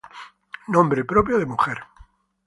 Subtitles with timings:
[0.69, 1.77] Nombre propio de mujer.